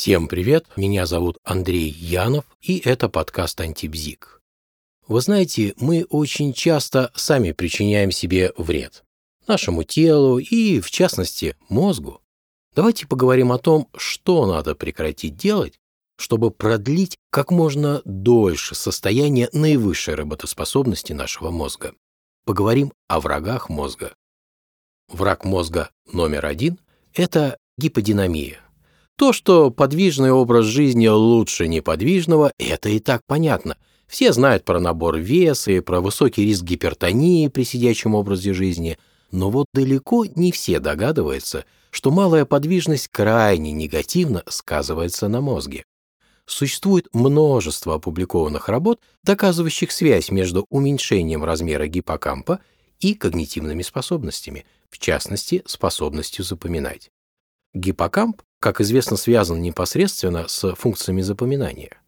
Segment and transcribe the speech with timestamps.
[0.00, 4.40] Всем привет, меня зовут Андрей Янов, и это подкаст «Антибзик».
[5.06, 9.04] Вы знаете, мы очень часто сами причиняем себе вред.
[9.46, 12.22] Нашему телу и, в частности, мозгу.
[12.74, 15.78] Давайте поговорим о том, что надо прекратить делать,
[16.16, 21.94] чтобы продлить как можно дольше состояние наивысшей работоспособности нашего мозга.
[22.46, 24.14] Поговорим о врагах мозга.
[25.08, 26.80] Враг мозга номер один–
[27.12, 28.60] это гиподинамия–
[29.20, 33.76] то, что подвижный образ жизни лучше неподвижного, это и так понятно.
[34.06, 38.96] Все знают про набор веса и про высокий риск гипертонии при сидячем образе жизни,
[39.30, 45.84] но вот далеко не все догадываются, что малая подвижность крайне негативно сказывается на мозге.
[46.46, 52.60] Существует множество опубликованных работ, доказывающих связь между уменьшением размера гиппокампа
[53.00, 57.10] и когнитивными способностями, в частности, способностью запоминать.
[57.74, 62.00] Гиппокамп как известно, связан непосредственно с функциями запоминания.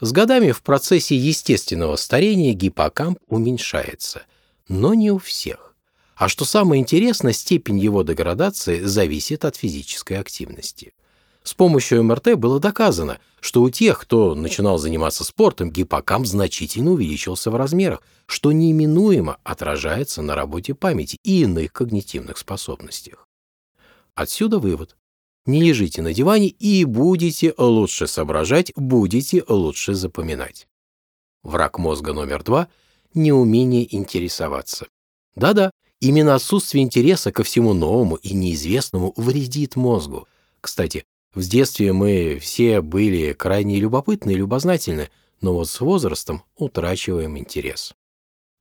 [0.00, 4.22] С годами в процессе естественного старения гиппокамп уменьшается,
[4.68, 5.76] но не у всех.
[6.16, 10.92] А что самое интересное, степень его деградации зависит от физической активности.
[11.44, 17.50] С помощью МРТ было доказано, что у тех, кто начинал заниматься спортом, гиппокамп значительно увеличился
[17.50, 23.26] в размерах, что неименуемо отражается на работе памяти и иных когнитивных способностях.
[24.14, 24.96] Отсюда вывод.
[25.44, 30.68] Не лежите на диване и будете лучше соображать, будете лучше запоминать.
[31.42, 32.68] Враг мозга номер два–
[33.14, 34.86] неумение интересоваться.
[35.34, 40.28] Да-да, именно отсутствие интереса ко всему новому и неизвестному вредит мозгу.
[40.60, 41.04] Кстати,
[41.34, 47.94] в детстве мы все были крайне любопытны и любознательны, но вот с возрастом утрачиваем интерес.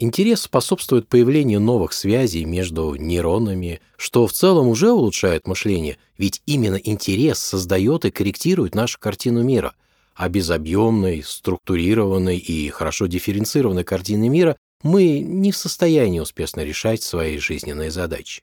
[0.01, 6.77] Интерес способствует появлению новых связей между нейронами, что в целом уже улучшает мышление, ведь именно
[6.77, 9.75] интерес создает и корректирует нашу картину мира.
[10.15, 17.03] А без объемной, структурированной и хорошо дифференцированной картины мира мы не в состоянии успешно решать
[17.03, 18.41] свои жизненные задачи.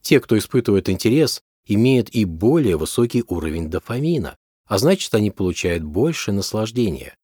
[0.00, 4.34] Те, кто испытывает интерес, имеют и более высокий уровень дофамина,
[4.64, 7.18] а значит, они получают больше наслаждения.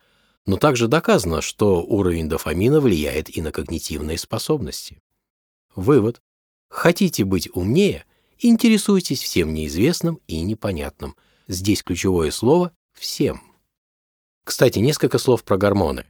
[0.47, 5.03] Но также доказано, что уровень дофамина влияет и на когнитивные способности.
[5.75, 6.23] Вывод.
[6.71, 8.05] Хотите быть умнее?
[8.39, 11.17] Интересуйтесь всем неизвестным и непонятным.
[11.49, 13.43] Здесь ключевое слово «всем».
[14.45, 16.07] Кстати, несколько слов про гормоны.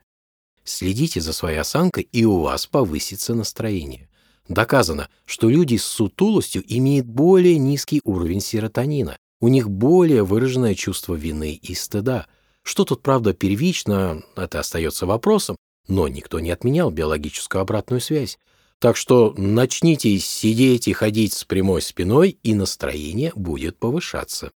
[0.64, 4.10] Следите за своей осанкой, и у вас повысится настроение.
[4.48, 11.14] Доказано, что люди с сутулостью имеют более низкий уровень серотонина, у них более выраженное чувство
[11.14, 12.26] вины и стыда,
[12.66, 15.56] что тут, правда, первично, это остается вопросом,
[15.86, 18.38] но никто не отменял биологическую обратную связь.
[18.80, 24.50] Так что начните сидеть и ходить с прямой спиной, и настроение будет повышаться.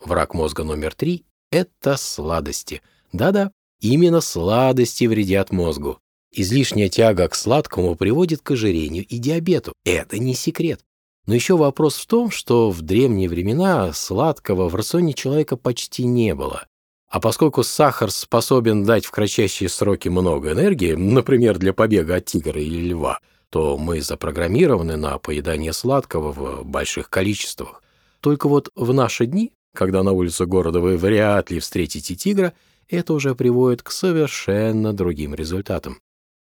[0.00, 2.82] Враг мозга номер три– это сладости.
[3.12, 6.00] Да-да, именно сладости вредят мозгу.
[6.32, 9.72] Излишняя тяга к сладкому приводит к ожирению и диабету.
[9.84, 10.80] Это не секрет.
[11.26, 16.34] Но еще вопрос в том, что в древние времена сладкого в рационе человека почти не
[16.34, 16.66] было.
[17.14, 22.60] А поскольку сахар способен дать в кратчайшие сроки много энергии, например, для побега от тигра
[22.60, 23.20] или льва,
[23.50, 27.84] то мы запрограммированы на поедание сладкого в больших количествах.
[28.18, 32.52] Только вот в наши дни, когда на улице города вы вряд ли встретите тигра,
[32.88, 36.00] это уже приводит к совершенно другим результатам.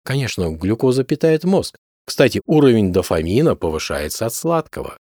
[0.05, 1.77] Конечно, глюкоза питает мозг.
[2.05, 4.99] Кстати, уровень дофамина повышается от сладкого.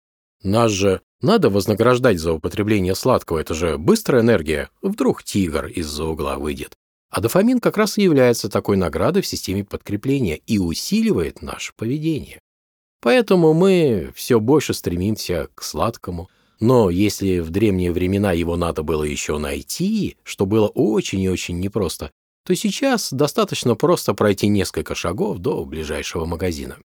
[0.43, 4.69] Нас же надо вознаграждать за употребление сладкого, это же быстрая энергия.
[4.81, 6.75] Вдруг тигр из-за угла выйдет.
[7.11, 12.39] А дофамин как раз и является такой наградой в системе подкрепления и усиливает наше поведение.
[13.01, 16.29] Поэтому мы все больше стремимся к сладкому.
[16.59, 21.59] Но если в древние времена его надо было еще найти, что было очень и очень
[21.59, 22.11] непросто,
[22.45, 26.77] то сейчас достаточно просто пройти несколько шагов до ближайшего магазина.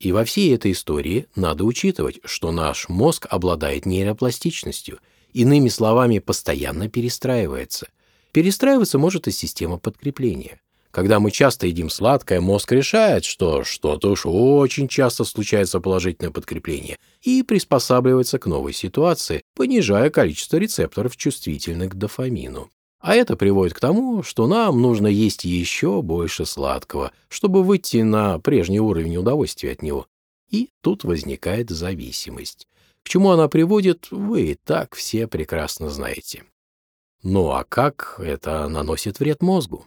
[0.00, 5.00] И во всей этой истории надо учитывать, что наш мозг обладает нейропластичностью,
[5.32, 7.88] иными словами, постоянно перестраивается.
[8.30, 10.60] Перестраиваться может и система подкрепления.
[10.92, 16.96] Когда мы часто едим сладкое, мозг решает, что что-то уж очень часто случается положительное подкрепление
[17.22, 22.70] и приспосабливается к новой ситуации, понижая количество рецепторов, чувствительных к дофамину.
[23.00, 28.38] А это приводит к тому, что нам нужно есть еще больше сладкого, чтобы выйти на
[28.40, 30.06] прежний уровень удовольствия от него.
[30.50, 32.66] И тут возникает зависимость.
[33.02, 36.44] К чему она приводит, вы и так все прекрасно знаете.
[37.22, 39.86] Ну а как это наносит вред мозгу?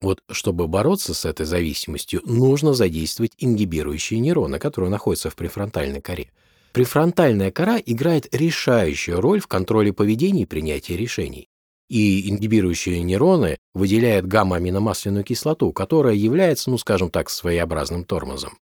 [0.00, 6.30] Вот чтобы бороться с этой зависимостью, нужно задействовать ингибирующие нейроны, которые находятся в префронтальной коре.
[6.72, 11.48] Префронтальная кора играет решающую роль в контроле поведения и принятии решений.
[11.88, 18.58] И ингибирующие нейроны выделяют гамма-аминомасляную кислоту, которая является, ну скажем так, своеобразным тормозом.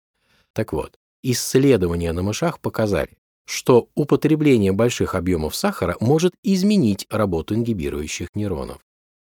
[0.54, 8.30] Так вот, исследования на мышах показали, что употребление больших объемов сахара может изменить работу ингибирующих
[8.36, 8.80] нейронов.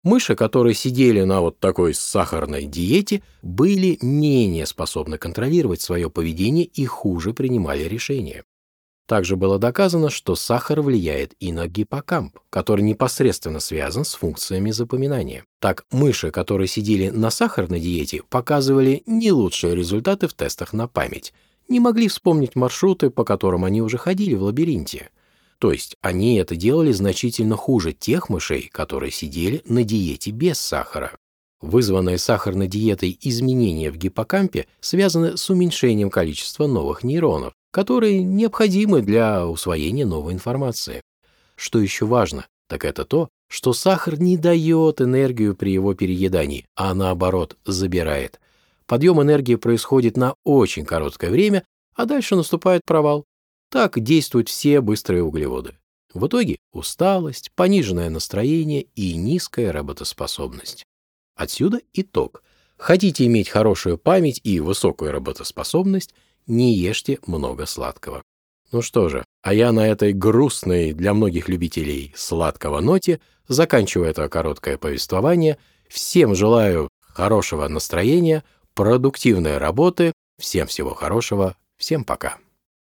[0.03, 6.85] Мыши, которые сидели на вот такой сахарной диете, были менее способны контролировать свое поведение и
[6.85, 8.43] хуже принимали решения.
[9.07, 15.45] Также было доказано, что сахар влияет и на гиппокамп, который непосредственно связан с функциями запоминания.
[15.59, 21.33] Так, мыши, которые сидели на сахарной диете, показывали не лучшие результаты в тестах на память,
[21.69, 25.09] не могли вспомнить маршруты, по которым они уже ходили в лабиринте.
[25.57, 31.17] То есть они это делали значительно хуже тех мышей, которые сидели на диете без сахара.
[31.61, 39.45] Вызванные сахарной диетой изменения в гиппокампе связаны с уменьшением количества новых нейронов, которые необходимы для
[39.45, 40.99] усвоения новой информации.
[41.55, 46.95] Что еще важно, так это то, что сахар не дает энергию при его переедании, а
[46.95, 48.39] наоборот забирает.
[48.87, 53.25] Подъем энергии происходит на очень короткое время, а дальше наступает провал.
[53.69, 55.75] Так действуют все быстрые углеводы.
[56.15, 60.83] В итоге усталость, пониженное настроение и низкая работоспособность.
[61.35, 62.41] Отсюда итог.
[62.77, 66.15] Хотите иметь хорошую память и высокую работоспособность,
[66.47, 68.23] не ешьте много сладкого.
[68.71, 74.27] Ну что же, а я на этой грустной для многих любителей сладкого ноте заканчиваю это
[74.27, 75.57] короткое повествование.
[75.87, 82.37] Всем желаю хорошего настроения, продуктивной работы, всем всего хорошего, всем пока.